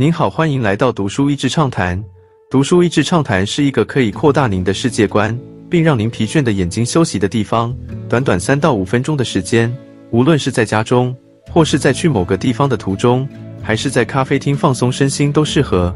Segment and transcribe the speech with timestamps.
[0.00, 2.02] 您好，欢迎来到读书益智畅谈。
[2.50, 5.38] 读书益智畅谈是一个可以扩大您的世界观，
[5.68, 7.76] 并让您疲倦的眼睛休息的地方。
[8.08, 9.70] 短短三到五分钟的时间，
[10.10, 11.14] 无论是在家中，
[11.50, 13.28] 或是在去某个地方的途中，
[13.62, 15.94] 还是在咖啡厅放松身心，都适合。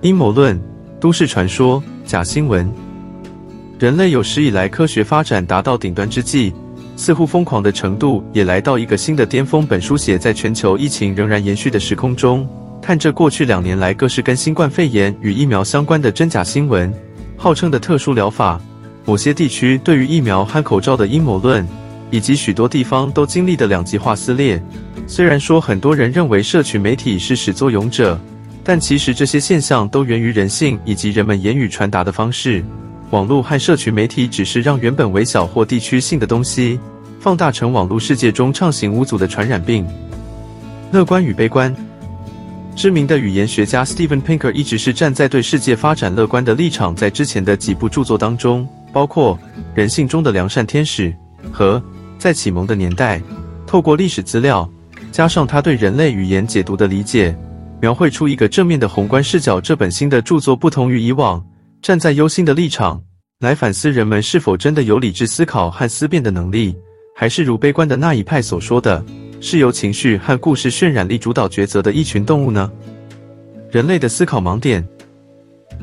[0.00, 0.58] 阴谋论、
[0.98, 2.66] 都市传说、假新闻。
[3.78, 6.54] 人类有史以来科学发展达到顶端之际，
[6.96, 9.66] 似乎疯狂的程度也来到一个新的巅峰。
[9.66, 12.48] 本书写在全球疫情仍然延续的时空中。
[12.84, 16.92] 看着过去两年来各式跟新冠肺炎与疫苗相关的真假新闻，
[17.34, 18.60] 号称的特殊疗法，
[19.06, 21.66] 某些地区对于疫苗和口罩的阴谋论，
[22.10, 24.62] 以及许多地方都经历的两极化撕裂。
[25.06, 28.20] 虽然说很多人认为社群媒体是始作俑者，
[28.62, 32.62] 但其实这些现象都源于人性以及人们言语传达的方式。
[33.12, 36.78] 网络和社群媒体只是让原本微小或地区性的东西，
[37.18, 39.86] 放大成网络世界中畅行无阻的传染病。
[40.92, 41.74] 乐观与悲观。
[42.76, 49.38] 知名的语言学家 Steven Pinker 一直是站在对世界发展乐观的立场，在之前的几部著作当中，包括
[49.74, 51.08] 《人性中的良善天使》
[51.52, 51.78] 和
[52.18, 53.18] 《在启蒙的年代》，
[53.64, 54.68] 透过历史资料
[55.12, 57.34] 加上他对人类语言解读的理解，
[57.80, 59.60] 描绘出一个正面的宏观视角。
[59.60, 61.42] 这本新的著作不同于以往，
[61.80, 63.00] 站在忧心的立场
[63.38, 66.74] 来反思人们是否真的有理智思考和思辨的能力，
[67.14, 69.02] 还是如悲观的那一派所说的。
[69.46, 72.72] 是由情绪和故事渲染力主导抉择的一群动物呢？
[73.70, 74.82] 人类的思考盲点。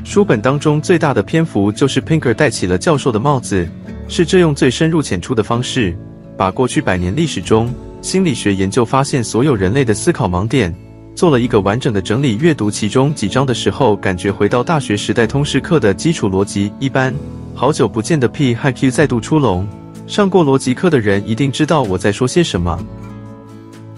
[0.03, 3.69] 书本当中最大的篇幅就是 Pinker 戴起了教授的帽子，
[4.07, 5.95] 是这用最深入浅出的方式，
[6.35, 10.73] 把过去百年历史中心理学研究发现所有人类的思考盲点，
[11.13, 12.37] 做了一个完整的整理。
[12.37, 17.13] 阅读其中几章的时候，感觉回到大学时代通识课的基础逻辑一般。
[17.53, 19.67] 好久不见的 P 和 Q 再度出笼，
[20.07, 22.83] 上过逻辑课的人一定知道我在说些什么。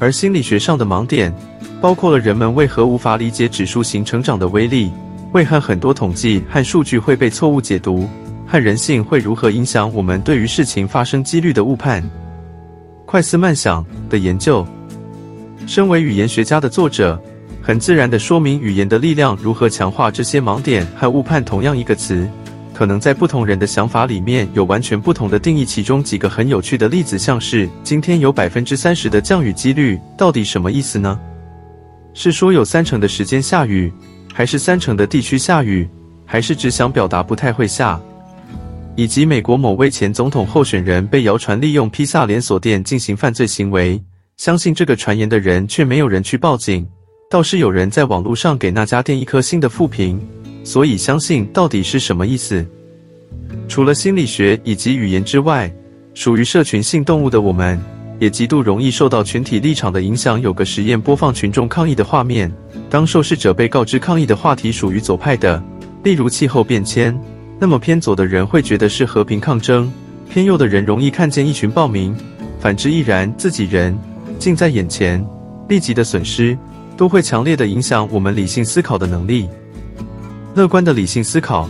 [0.03, 1.33] 而心理学上的盲点，
[1.79, 4.91] 包括了人们为何无法理解指数型成长的威力，
[5.31, 8.05] 为何很多统计和数据会被错误解读，
[8.45, 12.03] 和人性会如何影响我们对于事情发生几率的误判。
[13.05, 14.67] 快思慢想的研究，
[15.65, 17.17] 身为语言学家的作者，
[17.61, 21.42] 很自然地说明语言的力量如何强化这些盲点和误判。
[21.42, 22.30] 同样一个词。
[22.73, 25.64] 可能在不同人的想法里面有完全不同的定义。
[25.64, 31.20] 其中几个很有趣的例子，像是今天有百分之三十的降雨几率，到底什么意思呢？
[32.14, 33.92] 是说有三成的时间下雨，
[34.34, 35.88] 还是三成的地区下雨，
[36.26, 38.00] 还是只想表达不太会下？
[38.95, 44.00] 以及美国某位前总统候选人被谣传利用披萨连锁店进行犯罪行为，
[44.38, 46.88] 相信这个传言的人却没有人去报警，
[47.30, 50.22] 倒是有人在网络上给那家店一颗星的负评。
[50.63, 52.65] 所以，相信到底是什么意思？
[53.67, 55.73] 除了心理学以及语言之外，
[56.13, 57.79] 属于社群性动物的我们，
[58.19, 60.39] 也极度容易受到群体立场的影响。
[60.39, 62.51] 有个实验播放群众抗议的画面，
[62.89, 65.61] 当受试者被告知抗议的话题属于左派的，
[66.03, 67.17] 例如气候变迁，
[67.59, 69.89] 那么偏左的人会觉得是和平抗争；
[70.30, 72.15] 偏右的人容易看见一群暴民。
[72.59, 73.97] 反之亦然，自己人
[74.39, 75.25] 近在眼前，
[75.67, 76.57] 立即的损失，
[76.95, 79.49] 都会强烈的影响我们理性思考的能力。
[80.55, 81.67] 乐观的理性思考，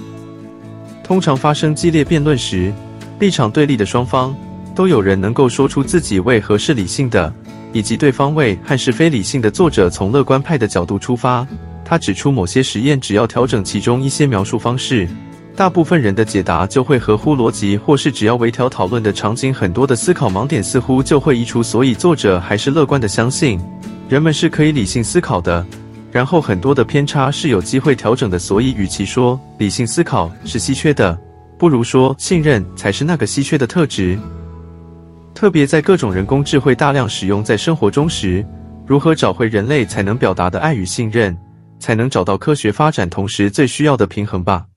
[1.06, 2.74] 通常发生激烈辩论时，
[3.18, 4.36] 立场对立的双方
[4.76, 7.34] 都有人能够说出自己为何是理性的，
[7.72, 9.50] 以及对方为何是非理性的。
[9.50, 11.48] 作者从乐观派的角度出发，
[11.86, 15.08] 他指出某些实验只要调整其中一些描述方式，
[15.56, 21.64] 大部分人的解答就会合乎逻辑，或是只要微调讨论的场景，很多的思考盲点似乎就会移除。
[21.64, 23.62] 所以作者还是乐观的相信，
[24.10, 25.66] 人们是可以理性思考的。
[26.14, 31.20] 然后很多的偏差是有机会调整的，所以与其说理性思考是稀缺的，
[31.58, 34.16] 不如说信任才是那个稀缺的特质。
[35.34, 38.46] 特别在各种人工智慧大量使用在生活中时，
[38.86, 41.36] 如何找回人类才能表达的爱与信任，
[41.80, 44.68] 才能找到科学发展同时最需要的平衡吧？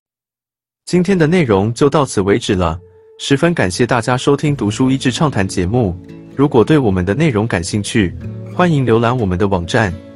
[0.87, 2.79] 今天的内容就到此为止了，
[3.19, 5.95] 十分感谢大家收听读书益智畅谈节目。
[6.35, 8.17] 如果对我们的内容感兴趣，
[8.55, 9.93] 欢迎浏览我们的网站。